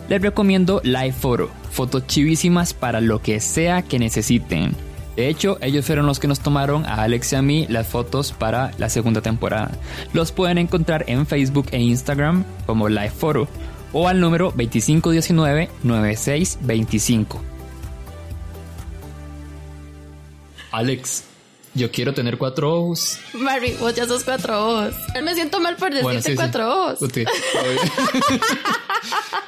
Les 0.09 0.21
recomiendo 0.21 0.81
Live 0.83 1.13
Photo, 1.13 1.49
fotos 1.71 2.09
chivísimas 2.09 2.75
para 2.75 3.01
lo 3.01 3.23
que 3.23 3.39
sea 3.39 3.83
que 3.83 4.01
necesiten. 4.01 4.75
De 5.17 5.29
hecho, 5.29 5.59
ellos 5.63 5.87
fueron 5.87 6.07
los 6.07 6.21
que 6.21 6.29
nos 6.29 6.41
tomaron 6.41 6.85
a 6.85 7.03
Alex 7.03 7.33
y 7.33 7.37
a 7.37 7.43
mí 7.43 7.65
las 7.69 7.87
fotos 7.87 8.33
para 8.33 8.73
la 8.77 8.91
segunda 8.91 9.23
temporada. 9.23 9.71
Los 10.13 10.31
pueden 10.31 10.59
encontrar 10.59 11.05
en 11.09 11.27
Facebook 11.27 11.69
e 11.73 11.81
Instagram 11.81 12.45
como 12.67 12.91
Live 12.91 13.11
Photo 13.11 13.49
o 13.93 14.09
al 14.09 14.21
número 14.21 14.53
2519-9625. 14.53 17.39
Alex, 20.71 21.25
yo 21.77 21.91
quiero 21.91 22.15
tener 22.15 22.39
cuatro 22.39 22.73
ojos. 22.73 23.19
Mary, 23.35 23.77
vos 23.79 23.95
ya 23.95 24.07
sos 24.07 24.25
cuatro 24.25 24.67
ojos. 24.67 24.95
Me 25.23 25.35
siento 25.35 25.61
mal 25.61 25.77
por 25.77 25.93
decirte 25.93 26.35
cuatro 26.35 26.93
ojos. 26.93 26.99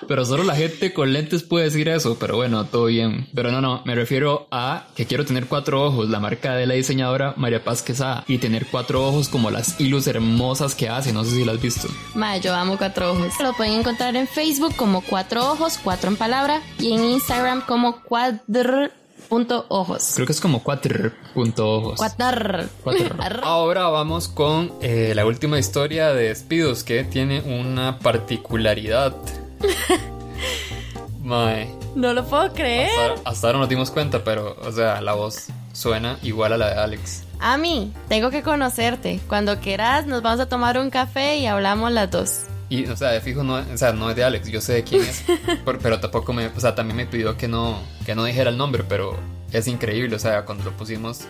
pero 0.09 0.25
solo 0.25 0.45
la 0.45 0.55
gente 0.55 0.93
con 0.93 1.13
lentes 1.13 1.43
puede 1.43 1.67
decir 1.67 1.89
eso, 1.89 2.19
pero 2.19 2.37
bueno, 2.37 2.67
todo 2.67 2.87
bien. 2.87 3.29
Pero 3.35 3.51
no, 3.51 3.61
no, 3.61 3.83
me 3.85 3.95
refiero 3.95 4.47
a 4.51 4.87
que 4.95 5.07
quiero 5.07 5.25
tener 5.25 5.47
cuatro 5.47 5.83
ojos, 5.83 6.09
la 6.09 6.21
marca 6.21 6.55
de 6.55 6.67
la 6.67 6.75
diseñadora 6.75 7.35
María 7.37 7.65
Paz 7.65 7.83
Quesada, 7.83 8.25
y 8.29 8.39
tener 8.39 8.67
cuatro 8.67 9.07
ojos 9.07 9.29
como 9.29 9.51
las 9.51 9.81
hilos 9.81 10.07
hermosas 10.07 10.75
que 10.75 10.89
hace, 10.89 11.13
no 11.13 11.25
sé 11.25 11.31
si 11.31 11.45
las 11.45 11.57
has 11.57 11.63
visto. 11.63 11.89
Ma, 12.15 12.37
yo 12.37 12.55
amo 12.55 12.77
cuatro 12.77 13.13
ojos. 13.13 13.33
Lo 13.41 13.55
pueden 13.55 13.75
encontrar 13.75 14.17
en 14.17 14.29
Facebook 14.29 14.77
como 14.77 15.01
cuatro 15.01 15.51
ojos, 15.53 15.79
cuatro 15.83 16.11
en 16.11 16.17
palabra, 16.17 16.63
y 16.79 16.93
en 16.93 17.05
Instagram 17.05 17.63
como 17.63 18.03
cuadr 18.03 18.93
punto 19.29 19.67
ojos. 19.69 20.13
Creo 20.15 20.27
que 20.27 20.33
es 20.33 20.41
como 20.41 20.63
cuatro 20.63 21.13
punto 21.35 21.71
ojos. 21.71 22.01
Ahora 23.43 23.89
vamos 23.89 24.29
con 24.29 24.73
eh, 24.81 25.13
la 25.15 25.27
última 25.27 25.59
historia 25.59 26.13
de 26.13 26.29
despidos 26.29 26.85
que 26.85 27.05
tiene 27.05 27.41
una 27.41 27.99
particularidad. 27.99 29.15
Mae. 31.23 31.75
No 31.95 32.13
lo 32.13 32.25
puedo 32.25 32.53
creer. 32.53 32.91
Hasta, 33.25 33.49
ahora 33.49 33.59
nos 33.59 33.69
dimos 33.69 33.91
cuenta, 33.91 34.23
pero, 34.23 34.57
o 34.63 34.73
sea, 34.73 35.01
la 35.01 35.15
voz 35.15 35.49
suena 35.73 36.19
igual 36.23 36.53
a 36.53 36.57
la 36.57 36.75
de 36.75 36.81
Alex. 36.81 37.25
A 37.41 37.57
mí, 37.57 37.93
tengo 38.09 38.31
que 38.31 38.43
conocerte. 38.43 39.21
Cuando 39.29 39.59
quieras, 39.61 40.07
nos 40.07 40.23
vamos 40.23 40.41
a 40.41 40.47
tomar 40.47 40.79
un 40.79 40.91
café 40.91 41.39
y 41.39 41.47
hablamos 41.47 41.93
las 41.93 42.11
dos. 42.11 42.48
Y, 42.71 42.87
o 42.87 42.97
sea, 42.97 43.11
de 43.11 43.21
fijo, 43.21 43.43
no, 43.43 43.55
o 43.55 43.77
sea, 43.79 43.93
no 43.93 44.11
es 44.11 44.17
de 44.17 44.25
Alex, 44.25 44.49
yo 44.49 44.61
sé 44.61 44.75
de 44.75 44.85
quién 44.85 45.03
es, 45.03 45.25
pero, 45.83 46.01
tampoco 46.01 46.33
me, 46.33 46.49
o 46.49 46.61
sea, 46.61 46.75
también 46.75 46.97
me 46.97 47.07
pidió 47.07 47.37
que 47.37 47.49
no, 47.49 47.81
que 48.05 48.15
no 48.15 48.25
dijera 48.25 48.51
el 48.51 48.59
nombre, 48.59 48.85
pero 48.87 49.17
es 49.53 49.67
increíble, 49.69 50.15
o 50.15 50.19
sea, 50.19 50.45
cuando 50.45 50.65
lo 50.65 50.73
pusimos, 50.77 51.23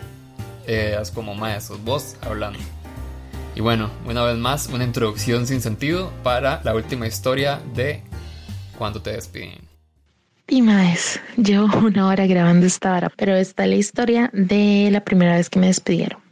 eh, 0.66 0.98
es 1.00 1.10
como, 1.12 1.34
más 1.34 1.66
sos 1.66 1.82
vos 1.84 2.16
hablando. 2.22 2.58
Y 3.54 3.60
bueno, 3.60 3.90
una 4.04 4.22
vez 4.24 4.36
más, 4.36 4.68
una 4.68 4.84
introducción 4.84 5.46
sin 5.46 5.60
sentido 5.60 6.12
para 6.22 6.60
la 6.64 6.74
última 6.74 7.06
historia 7.06 7.60
de 7.74 8.02
Cuando 8.76 9.02
te 9.02 9.10
despiden. 9.10 9.66
Y 10.46 10.62
más, 10.62 11.20
llevo 11.36 11.66
una 11.78 12.06
hora 12.06 12.26
grabando 12.26 12.66
esta 12.66 12.96
hora, 12.96 13.12
pero 13.16 13.34
esta 13.36 13.64
es 13.64 13.68
la 13.68 13.76
historia 13.76 14.30
de 14.32 14.88
la 14.90 15.04
primera 15.04 15.36
vez 15.36 15.50
que 15.50 15.58
me 15.58 15.66
despidieron. 15.66 16.27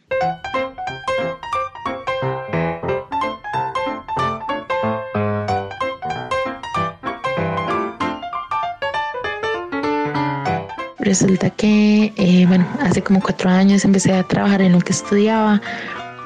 Resulta 11.07 11.51
que, 11.51 12.13
eh, 12.17 12.47
bueno, 12.49 12.67
hace 12.81 13.01
como 13.01 13.21
cuatro 13.21 13.49
años 13.49 13.85
empecé 13.85 14.13
a 14.13 14.25
trabajar 14.25 14.61
en 14.61 14.73
lo 14.73 14.81
que 14.81 14.91
estudiaba. 14.91 15.63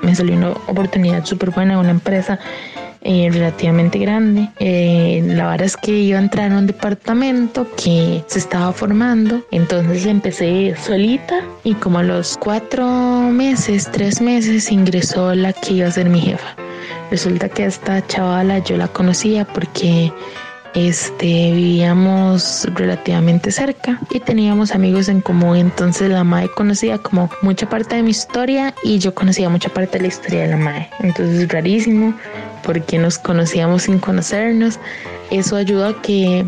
Me 0.01 0.15
salió 0.15 0.35
una 0.35 0.53
oportunidad 0.53 1.23
súper 1.27 1.51
buena 1.51 1.75
en 1.75 1.81
una 1.81 1.91
empresa 1.91 2.39
eh, 3.03 3.29
relativamente 3.31 3.99
grande. 3.99 4.49
Eh, 4.59 5.23
la 5.27 5.49
verdad 5.51 5.67
es 5.67 5.77
que 5.77 5.93
iba 5.93 6.19
a 6.19 6.23
entrar 6.23 6.51
a 6.51 6.57
un 6.57 6.67
departamento 6.67 7.67
que 7.77 8.25
se 8.27 8.39
estaba 8.39 8.73
formando. 8.73 9.45
Entonces 9.51 10.07
empecé 10.07 10.75
solita 10.83 11.45
y 11.63 11.75
como 11.75 11.99
a 11.99 12.03
los 12.03 12.39
cuatro 12.39 12.89
meses, 13.31 13.87
tres 13.93 14.23
meses, 14.23 14.73
ingresó 14.73 15.35
la 15.35 15.53
que 15.53 15.75
iba 15.75 15.89
a 15.89 15.93
ser 15.93 16.09
mi 16.09 16.23
jefa. 16.23 16.57
Resulta 17.11 17.51
que 17.51 17.67
esta 17.67 18.07
chavala 18.07 18.61
yo 18.61 18.79
la 18.79 18.89
conocía 18.89 19.45
porque 19.45 20.11
este, 20.75 21.53
vivíamos 21.53 22.67
relativamente 22.75 23.51
cerca 23.51 23.99
y 24.11 24.21
teníamos 24.21 24.73
amigos 24.73 25.09
en 25.09 25.21
común. 25.21 25.57
Entonces 25.57 26.11
la 26.11 26.25
MAE 26.25 26.49
conocía 26.49 26.99
como 26.99 27.31
mucha 27.43 27.69
parte 27.69 27.97
de 27.97 28.03
mi 28.03 28.11
historia 28.11 28.75
y 28.83 28.99
yo 28.99 29.15
conocía 29.15 29.49
mucha 29.49 29.69
parte 29.69 29.99
de 29.99 30.03
la 30.03 30.09
historia 30.09 30.43
de 30.43 30.49
la 30.49 30.57
MAE. 30.57 30.89
Entonces 31.01 31.43
es 31.43 31.49
rarísimo 31.49 32.15
porque 32.65 32.99
nos 32.99 33.19
conocíamos 33.19 33.83
sin 33.83 33.99
conocernos. 33.99 34.79
Eso 35.31 35.57
ayudó 35.57 35.87
a 35.87 36.03
que 36.03 36.45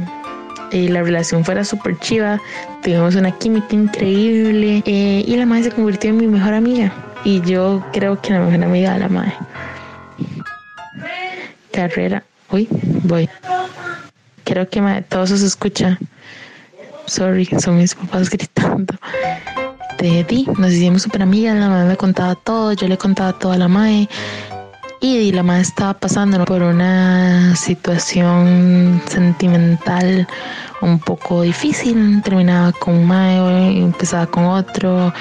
eh, 0.70 0.88
la 0.88 1.02
relación 1.02 1.44
fuera 1.44 1.64
súper 1.64 1.98
chiva. 1.98 2.40
Tuvimos 2.82 3.14
una 3.16 3.32
química 3.32 3.74
increíble 3.74 4.82
eh, 4.86 5.24
y 5.26 5.36
la 5.36 5.46
MAE 5.46 5.64
se 5.64 5.70
convirtió 5.70 6.10
en 6.10 6.18
mi 6.18 6.26
mejor 6.26 6.54
amiga. 6.54 6.92
Y 7.24 7.40
yo 7.42 7.84
creo 7.92 8.20
que 8.20 8.32
la 8.32 8.40
mejor 8.40 8.64
amiga 8.64 8.94
de 8.94 9.00
la 9.00 9.08
MAE. 9.08 9.32
Carrera. 11.72 12.22
Uy, 12.50 12.68
voy. 13.04 13.28
Creo 14.44 14.68
que 14.68 15.04
todo 15.08 15.24
eso 15.24 15.36
se 15.36 15.46
escucha. 15.46 15.98
Sorry, 17.06 17.46
son 17.58 17.78
mis 17.78 17.94
papás 17.94 18.30
gritando. 18.30 18.94
De 19.98 20.24
Di, 20.24 20.46
nos 20.58 20.72
hicimos 20.72 21.02
súper 21.02 21.22
amigas, 21.22 21.56
la 21.56 21.68
madre 21.68 21.88
me 21.90 21.96
contaba 21.96 22.34
todo, 22.34 22.72
yo 22.72 22.88
le 22.88 22.98
contaba 22.98 23.38
todo 23.38 23.52
a 23.52 23.58
la 23.58 23.68
madre. 23.68 24.08
Y 25.04 25.32
la 25.32 25.42
madre 25.42 25.62
estaba 25.62 25.94
pasando 25.94 26.44
por 26.44 26.62
una 26.62 27.56
situación 27.56 29.02
sentimental 29.08 30.28
un 30.80 31.00
poco 31.00 31.42
difícil, 31.42 32.22
terminaba 32.22 32.70
con 32.70 32.94
un 32.94 33.06
mae, 33.08 33.78
empezaba 33.78 34.28
con 34.28 34.44
otro, 34.44 35.12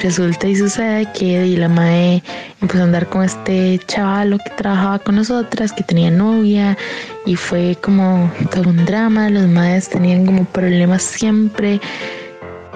resulta 0.00 0.46
y 0.46 0.54
sucede 0.54 1.08
que 1.12 1.44
la 1.58 1.68
mae 1.68 2.22
empezó 2.62 2.82
a 2.82 2.84
andar 2.84 3.08
con 3.08 3.24
este 3.24 3.80
chavalo 3.88 4.38
que 4.38 4.50
trabajaba 4.50 5.00
con 5.00 5.16
nosotras, 5.16 5.72
que 5.72 5.82
tenía 5.82 6.12
novia 6.12 6.78
y 7.26 7.34
fue 7.34 7.76
como 7.82 8.30
todo 8.52 8.70
un 8.70 8.84
drama, 8.86 9.28
los 9.28 9.48
maes 9.48 9.88
tenían 9.88 10.24
como 10.24 10.44
problemas 10.44 11.02
siempre 11.02 11.80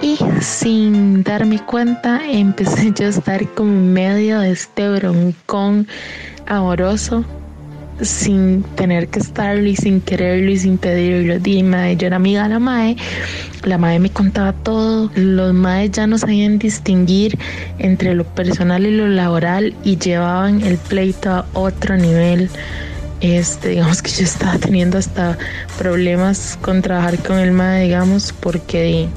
y 0.01 0.17
sin 0.41 1.23
darme 1.23 1.59
cuenta 1.59 2.21
empecé 2.27 2.91
yo 2.95 3.05
a 3.05 3.09
estar 3.09 3.47
como 3.53 3.71
en 3.71 3.93
medio 3.93 4.39
de 4.39 4.51
este 4.51 4.89
broncón 4.89 5.87
amoroso 6.47 7.23
sin 8.01 8.63
tener 8.75 9.09
que 9.09 9.19
estarlo 9.19 9.67
y 9.67 9.75
sin 9.75 10.01
quererlo 10.01 10.51
y 10.51 10.57
sin 10.57 10.77
pedirlo. 10.77 11.39
Dime, 11.39 11.95
yo 11.97 12.07
era 12.07 12.15
amiga 12.15 12.43
de 12.43 12.49
la 12.49 12.59
MAE, 12.59 12.97
la 13.63 13.77
MAE 13.77 13.99
me 13.99 14.09
contaba 14.09 14.53
todo, 14.53 15.11
los 15.15 15.53
MAE 15.53 15.89
ya 15.91 16.07
no 16.07 16.17
sabían 16.17 16.57
distinguir 16.57 17.37
entre 17.77 18.15
lo 18.15 18.23
personal 18.23 18.85
y 18.85 18.91
lo 18.91 19.07
laboral 19.07 19.75
y 19.83 19.97
llevaban 19.97 20.61
el 20.61 20.77
pleito 20.77 21.29
a 21.31 21.45
otro 21.53 21.95
nivel. 21.97 22.49
Este, 23.19 23.69
digamos 23.69 24.01
que 24.01 24.09
yo 24.09 24.23
estaba 24.23 24.57
teniendo 24.57 24.97
hasta 24.97 25.37
problemas 25.77 26.57
con 26.59 26.81
trabajar 26.81 27.19
con 27.19 27.37
el 27.37 27.51
MAE, 27.51 27.83
digamos, 27.83 28.33
porque 28.33 29.07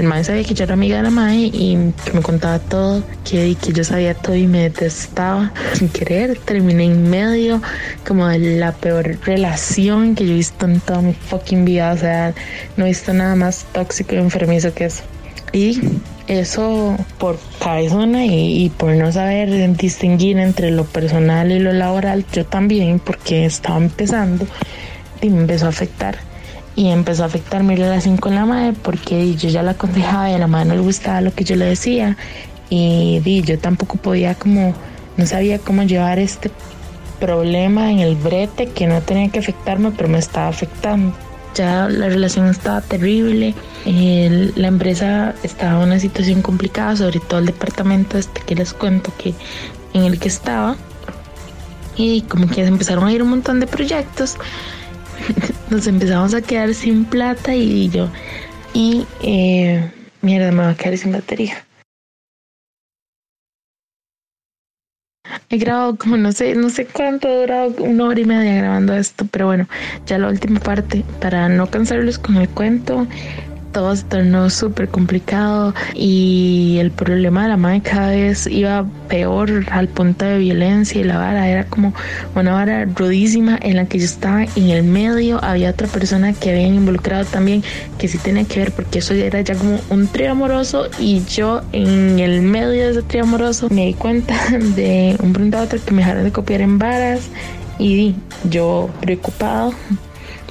el 0.00 0.06
mae 0.06 0.24
sabía 0.24 0.44
que 0.44 0.54
yo 0.54 0.64
era 0.64 0.74
amiga 0.74 0.96
de 0.96 1.02
la 1.02 1.10
mae 1.10 1.50
y 1.52 1.92
que 2.04 2.12
me 2.12 2.22
contaba 2.22 2.58
todo, 2.58 3.02
que, 3.24 3.54
que 3.60 3.72
yo 3.72 3.84
sabía 3.84 4.14
todo 4.14 4.34
y 4.34 4.46
me 4.46 4.62
detestaba. 4.62 5.52
Sin 5.74 5.88
querer, 5.88 6.38
terminé 6.38 6.84
en 6.84 7.08
medio 7.10 7.60
como 8.06 8.26
de 8.26 8.38
la 8.58 8.72
peor 8.72 9.18
relación 9.24 10.14
que 10.14 10.26
yo 10.26 10.32
he 10.32 10.36
visto 10.36 10.66
en 10.66 10.80
toda 10.80 11.02
mi 11.02 11.12
fucking 11.12 11.64
vida. 11.64 11.92
O 11.92 11.96
sea, 11.98 12.34
no 12.76 12.86
he 12.86 12.88
visto 12.88 13.12
nada 13.12 13.36
más 13.36 13.66
tóxico 13.72 14.14
y 14.14 14.18
enfermizo 14.18 14.72
que 14.72 14.86
eso. 14.86 15.02
Y 15.52 15.80
eso 16.26 16.96
por 17.18 17.38
cabezona 17.58 18.24
y, 18.24 18.64
y, 18.64 18.68
por 18.70 18.94
no 18.94 19.12
saber 19.12 19.76
distinguir 19.76 20.38
entre 20.38 20.70
lo 20.70 20.84
personal 20.84 21.50
y 21.50 21.58
lo 21.58 21.72
laboral, 21.72 22.24
yo 22.32 22.46
también, 22.46 23.00
porque 23.00 23.44
estaba 23.44 23.78
empezando 23.78 24.46
y 25.20 25.28
me 25.28 25.40
empezó 25.40 25.66
a 25.66 25.70
afectar. 25.70 26.29
Y 26.76 26.88
empezó 26.88 27.24
a 27.24 27.26
afectar 27.26 27.62
mi 27.62 27.76
relación 27.76 28.16
con 28.16 28.34
la 28.34 28.46
madre 28.46 28.74
porque 28.82 29.34
yo 29.34 29.48
ya 29.48 29.62
la 29.62 29.72
aconsejaba 29.72 30.30
y 30.30 30.34
a 30.34 30.38
la 30.38 30.46
madre 30.46 30.68
no 30.68 30.74
le 30.74 30.80
gustaba 30.80 31.20
lo 31.20 31.34
que 31.34 31.44
yo 31.44 31.56
le 31.56 31.66
decía. 31.66 32.16
Y, 32.70 33.42
yo 33.44 33.58
tampoco 33.58 33.96
podía 33.96 34.34
como, 34.34 34.74
no 35.16 35.26
sabía 35.26 35.58
cómo 35.58 35.82
llevar 35.82 36.18
este 36.18 36.50
problema 37.18 37.90
en 37.90 37.98
el 37.98 38.16
brete 38.16 38.68
que 38.68 38.86
no 38.86 39.00
tenía 39.02 39.28
que 39.28 39.40
afectarme, 39.40 39.90
pero 39.90 40.08
me 40.08 40.18
estaba 40.18 40.48
afectando 40.48 41.14
ya 41.54 41.88
la 41.88 42.08
relación 42.08 42.46
estaba 42.46 42.80
terrible, 42.80 43.54
la 43.84 44.68
empresa 44.68 45.34
estaba 45.42 45.82
en 45.82 45.88
una 45.88 45.98
situación 45.98 46.42
complicada, 46.42 46.96
sobre 46.96 47.20
todo 47.20 47.40
el 47.40 47.46
departamento 47.46 48.18
este 48.18 48.40
que 48.42 48.54
les 48.54 48.72
cuento 48.72 49.12
que 49.18 49.34
en 49.94 50.04
el 50.04 50.18
que 50.18 50.28
estaba. 50.28 50.76
Y 51.96 52.22
como 52.22 52.48
que 52.48 52.64
empezaron 52.64 53.06
a 53.06 53.12
ir 53.12 53.22
un 53.22 53.30
montón 53.30 53.60
de 53.60 53.66
proyectos, 53.66 54.36
nos 55.70 55.86
empezamos 55.86 56.34
a 56.34 56.42
quedar 56.42 56.74
sin 56.74 57.04
plata 57.04 57.54
y 57.54 57.88
yo, 57.90 58.08
y 58.74 59.06
eh, 59.22 59.90
mierda, 60.22 60.52
me 60.52 60.62
va 60.62 60.70
a 60.70 60.76
quedar 60.76 60.96
sin 60.98 61.12
batería. 61.12 61.64
He 65.48 65.58
grabado 65.58 65.96
como 65.96 66.16
no 66.16 66.32
sé, 66.32 66.54
no 66.54 66.70
sé 66.70 66.86
cuánto 66.86 67.28
he 67.28 67.40
durado, 67.40 67.84
una 67.84 68.04
hora 68.04 68.20
y 68.20 68.24
media 68.24 68.54
grabando 68.54 68.94
esto, 68.94 69.26
pero 69.30 69.46
bueno, 69.46 69.68
ya 70.06 70.18
la 70.18 70.28
última 70.28 70.60
parte, 70.60 71.04
para 71.20 71.48
no 71.48 71.66
cansarlos 71.68 72.18
con 72.18 72.36
el 72.36 72.48
cuento, 72.48 73.06
todo 73.72 73.94
se 73.94 74.04
tornó 74.04 74.50
súper 74.50 74.88
complicado 74.88 75.74
y 75.94 76.78
el 76.80 76.90
problema 76.90 77.44
de 77.44 77.48
la 77.50 77.56
madre 77.56 77.80
cada 77.82 78.10
vez 78.10 78.46
iba 78.46 78.84
peor 79.08 79.64
al 79.70 79.88
punto 79.88 80.24
de 80.24 80.38
violencia 80.38 81.00
y 81.00 81.04
la 81.04 81.18
vara 81.18 81.48
era 81.48 81.64
como 81.66 81.94
una 82.34 82.52
vara 82.52 82.84
rudísima 82.84 83.58
en 83.62 83.76
la 83.76 83.86
que 83.86 83.98
yo 83.98 84.04
estaba 84.04 84.44
en 84.44 84.70
el 84.70 84.84
medio, 84.84 85.42
había 85.42 85.70
otra 85.70 85.88
persona 85.88 86.32
que 86.32 86.50
habían 86.50 86.74
involucrado 86.74 87.24
también 87.24 87.62
que 87.98 88.08
sí 88.08 88.18
tenía 88.18 88.44
que 88.44 88.60
ver 88.60 88.72
porque 88.72 89.00
eso 89.00 89.14
era 89.14 89.40
ya 89.40 89.54
como 89.54 89.78
un 89.90 90.06
trío 90.08 90.32
amoroso 90.32 90.88
y 90.98 91.22
yo 91.24 91.62
en 91.72 92.18
el 92.18 92.42
medio 92.42 92.68
de 92.70 92.90
ese 92.90 93.02
trío 93.02 93.22
amoroso 93.22 93.68
me 93.70 93.86
di 93.86 93.94
cuenta 93.94 94.34
de 94.76 95.16
un 95.22 95.32
pronto 95.32 95.58
a 95.58 95.62
otro 95.62 95.78
que 95.84 95.92
me 95.92 96.02
dejaron 96.02 96.24
de 96.24 96.32
copiar 96.32 96.60
en 96.60 96.78
varas 96.78 97.28
y 97.78 98.14
yo 98.48 98.90
preocupado 99.00 99.72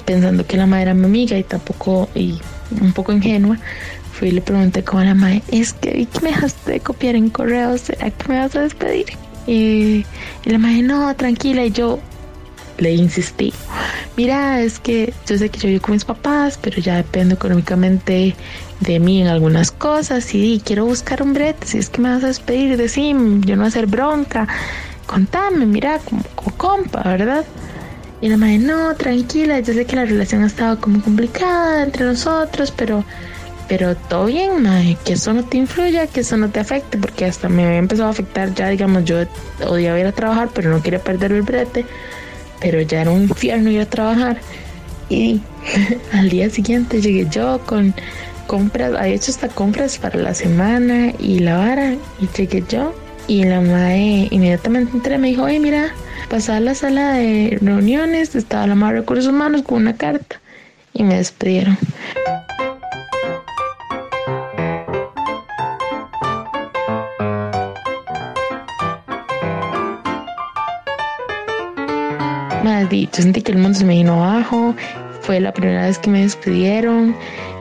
pensando 0.04 0.46
que 0.46 0.56
la 0.56 0.66
madre 0.66 0.82
era 0.82 0.94
mi 0.94 1.04
amiga 1.04 1.38
y 1.38 1.44
tampoco 1.44 2.08
y 2.14 2.40
un 2.80 2.92
poco 2.92 3.12
ingenua, 3.12 3.58
fui 4.12 4.28
y 4.28 4.32
le 4.32 4.40
pregunté 4.40 4.82
como 4.82 5.02
a 5.02 5.04
la 5.04 5.14
madre, 5.14 5.42
es 5.50 5.72
que 5.72 5.92
vi 5.92 6.06
que 6.06 6.20
me 6.20 6.28
dejaste 6.28 6.72
de 6.72 6.80
copiar 6.80 7.14
en 7.14 7.30
correo, 7.30 7.76
¿será 7.78 8.10
que 8.10 8.28
me 8.28 8.38
vas 8.38 8.54
a 8.56 8.60
despedir? 8.60 9.06
Y, 9.46 10.04
la 10.44 10.58
madre, 10.58 10.82
no, 10.82 11.14
tranquila, 11.16 11.64
y 11.64 11.70
yo 11.70 11.98
le 12.78 12.92
insistí, 12.94 13.52
mira, 14.16 14.60
es 14.60 14.78
que 14.78 15.12
yo 15.26 15.36
sé 15.36 15.48
que 15.50 15.58
yo 15.58 15.68
vivo 15.68 15.82
con 15.82 15.92
mis 15.92 16.04
papás, 16.04 16.58
pero 16.60 16.80
ya 16.80 16.96
dependo 16.96 17.34
económicamente 17.34 18.34
de 18.80 18.98
mí 18.98 19.20
en 19.20 19.28
algunas 19.28 19.70
cosas 19.70 20.34
y, 20.34 20.62
quiero 20.64 20.86
buscar 20.86 21.22
un 21.22 21.32
brete, 21.32 21.66
si 21.66 21.78
es 21.78 21.90
que 21.90 22.00
me 22.00 22.10
vas 22.10 22.24
a 22.24 22.28
despedir, 22.28 22.76
decime, 22.76 23.40
yo 23.44 23.56
no 23.56 23.62
voy 23.62 23.66
a 23.66 23.68
hacer 23.68 23.86
bronca, 23.86 24.48
contame, 25.06 25.66
mira, 25.66 25.98
como 25.98 26.22
compa, 26.56 27.02
¿verdad? 27.02 27.44
Y 28.20 28.28
la 28.28 28.36
madre, 28.36 28.58
no, 28.58 28.94
tranquila, 28.96 29.60
yo 29.60 29.72
sé 29.72 29.86
que 29.86 29.96
la 29.96 30.04
relación 30.04 30.42
ha 30.42 30.46
estado 30.46 30.78
como 30.78 31.00
complicada 31.00 31.82
entre 31.82 32.04
nosotros, 32.04 32.70
pero, 32.76 33.02
pero 33.66 33.96
todo 33.96 34.26
bien, 34.26 34.62
madre, 34.62 34.98
que 35.04 35.14
eso 35.14 35.32
no 35.32 35.42
te 35.44 35.56
influya, 35.56 36.06
que 36.06 36.20
eso 36.20 36.36
no 36.36 36.50
te 36.50 36.60
afecte, 36.60 36.98
porque 36.98 37.24
hasta 37.24 37.48
me 37.48 37.64
había 37.64 37.78
empezado 37.78 38.08
a 38.08 38.12
afectar 38.12 38.54
ya, 38.54 38.68
digamos, 38.68 39.06
yo 39.06 39.24
odiaba 39.66 39.98
ir 39.98 40.06
a 40.06 40.12
trabajar, 40.12 40.50
pero 40.54 40.70
no 40.70 40.82
quería 40.82 41.02
perder 41.02 41.32
el 41.32 41.42
brete, 41.42 41.86
pero 42.60 42.82
ya 42.82 43.00
era 43.00 43.10
un 43.10 43.22
infierno 43.22 43.70
ir 43.70 43.80
a 43.80 43.86
trabajar. 43.86 44.38
Y 45.08 45.40
al 46.12 46.28
día 46.28 46.50
siguiente 46.50 47.00
llegué 47.00 47.26
yo 47.30 47.60
con 47.64 47.94
compras, 48.46 48.92
había 48.98 49.14
hecho 49.14 49.30
hasta 49.30 49.48
compras 49.48 49.96
para 49.96 50.18
la 50.18 50.34
semana 50.34 51.14
y 51.18 51.38
la 51.38 51.56
vara, 51.56 51.94
y 51.94 52.28
llegué 52.36 52.64
yo, 52.68 52.94
y 53.26 53.44
la 53.44 53.60
madre 53.60 54.28
inmediatamente 54.30 54.92
entré, 54.96 55.18
me 55.18 55.28
dijo, 55.28 55.44
oye, 55.44 55.60
mira, 55.60 55.88
pasaba 56.28 56.58
a 56.58 56.60
la 56.60 56.74
sala 56.74 57.12
de 57.12 57.58
reuniones, 57.60 58.34
estaba 58.34 58.66
la 58.66 58.74
madre 58.74 58.94
de 58.94 59.00
recursos 59.00 59.26
humanos 59.26 59.62
con 59.62 59.82
una 59.82 59.96
carta 59.96 60.40
y 60.92 61.04
me 61.04 61.16
despidieron. 61.16 61.78
Más 72.64 72.88
dicho, 72.90 73.22
sentí 73.22 73.42
que 73.42 73.52
el 73.52 73.58
mundo 73.58 73.78
se 73.78 73.84
me 73.84 73.94
vino 73.94 74.22
abajo. 74.22 74.74
Fue 75.30 75.38
la 75.38 75.52
primera 75.52 75.86
vez 75.86 75.96
que 75.96 76.10
me 76.10 76.22
despidieron. 76.22 77.14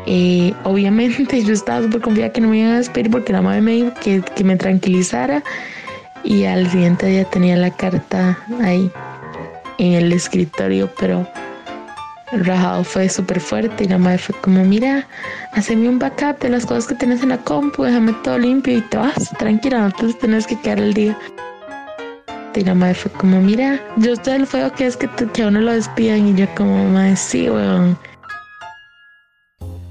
Eh, 0.07 0.55
obviamente 0.63 1.43
yo 1.45 1.53
estaba 1.53 1.83
súper 1.83 2.01
confiada 2.01 2.31
que 2.31 2.41
no 2.41 2.47
me 2.47 2.57
iban 2.57 2.71
a 2.71 2.77
despedir 2.79 3.11
porque 3.11 3.31
la 3.31 3.43
madre 3.43 3.61
me 3.61 3.73
dijo 3.73 3.93
que, 4.01 4.23
que 4.35 4.43
me 4.43 4.55
tranquilizara 4.55 5.43
y 6.23 6.45
al 6.45 6.67
siguiente 6.71 7.05
día 7.05 7.25
tenía 7.25 7.55
la 7.57 7.69
carta 7.69 8.39
ahí 8.63 8.89
en 9.77 9.93
el 9.93 10.11
escritorio, 10.11 10.89
pero 10.99 11.27
rajado 12.31 12.83
fue 12.83 13.07
súper 13.07 13.39
fuerte 13.39 13.83
y 13.83 13.87
la 13.87 13.99
madre 13.99 14.17
fue 14.17 14.35
como, 14.41 14.65
mira, 14.65 15.05
haceme 15.53 15.89
un 15.89 15.99
backup 15.99 16.39
de 16.39 16.49
las 16.49 16.65
cosas 16.65 16.87
que 16.87 16.95
tienes 16.95 17.21
en 17.21 17.29
la 17.29 17.37
compu, 17.37 17.83
déjame 17.83 18.13
todo 18.23 18.39
limpio 18.39 18.79
y 18.79 18.81
te 18.81 18.97
vas, 18.97 19.29
tranquila, 19.37 19.77
no 19.77 19.91
te 19.91 20.11
tenés 20.15 20.47
que 20.47 20.59
quedar 20.59 20.79
el 20.79 20.95
día. 20.95 21.15
Y 22.59 22.63
la 22.65 22.73
madre 22.75 22.93
fue 22.95 23.09
como, 23.11 23.39
mira, 23.39 23.79
yo 23.95 24.11
estoy 24.11 24.33
el 24.33 24.45
fuego 24.45 24.73
que 24.73 24.85
es 24.85 24.97
que, 24.97 25.07
que 25.33 25.43
a 25.43 25.47
uno 25.47 25.61
lo 25.61 25.71
despidan 25.71 26.27
y 26.27 26.35
yo 26.35 26.45
como, 26.55 26.89
madre, 26.89 27.15
sí, 27.15 27.49
weón. 27.49 27.97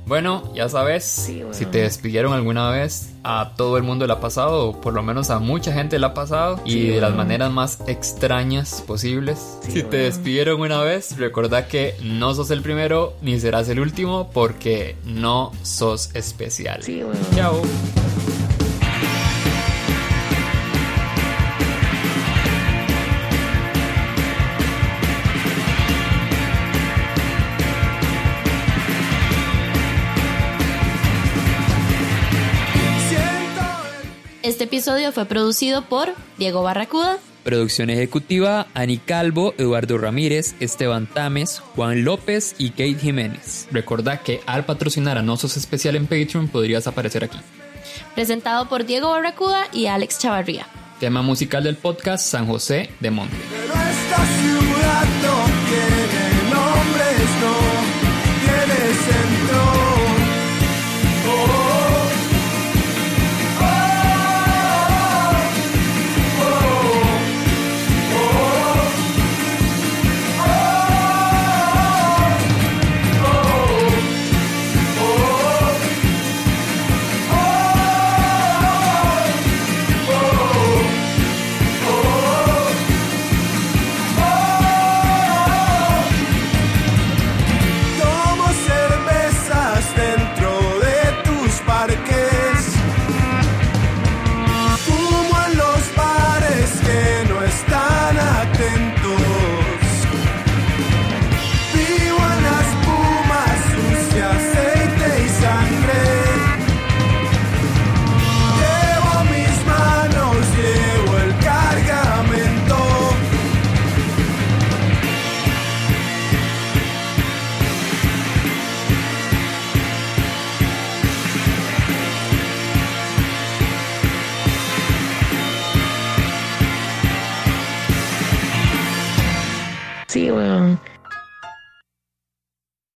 Bueno, 0.04 0.42
ya 0.54 0.68
sabes, 0.68 1.04
Sí, 1.04 1.38
bueno. 1.38 1.52
si 1.54 1.64
te 1.66 1.78
despidieron 1.83 2.33
alguna 2.35 2.70
vez, 2.70 3.11
a 3.24 3.52
todo 3.57 3.76
el 3.78 3.83
mundo 3.85 4.07
le 4.07 4.12
ha 4.12 4.20
pasado, 4.20 4.68
o 4.68 4.81
por 4.81 4.92
lo 4.92 5.02
menos 5.02 5.31
a 5.31 5.38
mucha 5.38 5.72
gente 5.72 5.98
le 5.98 6.04
ha 6.07 6.12
pasado, 6.14 6.61
y 6.66 6.88
de 6.88 7.00
las 7.00 7.14
maneras 7.14 7.50
más 7.50 7.78
extrañas 7.87 8.83
posibles. 8.87 9.38
Sí, 9.62 9.72
si 9.72 9.83
te 9.83 9.96
despidieron 9.98 10.61
una 10.61 10.83
vez, 10.83 11.16
recuerda 11.18 11.68
que 11.68 11.94
no 12.02 12.35
sos 12.35 12.50
el 12.50 12.61
primero 12.62 13.14
ni 13.22 13.40
serás 13.40 13.68
el 13.70 13.81
último, 13.81 14.31
porque 14.33 14.96
no 15.04 15.52
sos 15.62 16.11
especial. 16.14 16.83
Sí. 16.83 17.02
Chao. 17.35 17.62
Episodio 34.68 35.12
fue 35.12 35.24
producido 35.24 35.83
por 35.83 36.11
Diego 36.37 36.62
Barracuda, 36.62 37.16
Producción 37.42 37.88
ejecutiva, 37.88 38.66
Ani 38.74 38.98
Calvo, 38.98 39.54
Eduardo 39.57 39.96
Ramírez, 39.96 40.54
Esteban 40.61 41.07
Tames, 41.07 41.61
Juan 41.74 42.04
López 42.04 42.54
y 42.59 42.70
Kate 42.70 42.96
Jiménez. 43.00 43.66
Recordá 43.72 44.18
que 44.18 44.42
al 44.44 44.66
patrocinar 44.66 45.16
a 45.16 45.22
No 45.22 45.38
Sos 45.38 45.57
Especial 45.57 45.96
en 45.96 46.07
Patreon 46.07 46.48
podrías 46.48 46.87
aparecer 46.87 47.24
aquí. 47.24 47.38
presentado 48.14 48.68
por 48.68 48.85
Diego 48.85 49.09
Barracuda 49.11 49.66
y 49.72 49.87
Alex 49.87 50.18
Chavarría. 50.18 50.66
Tema 51.00 51.22
musical 51.22 51.64
del 51.64 51.76
podcast 51.76 52.26
San 52.26 52.46
José 52.46 52.90
de 53.00 53.11
Monte. 53.11 53.35
Pero 53.50 53.72
esta 53.72 54.26
ciudad 54.26 55.04
no 55.22 55.48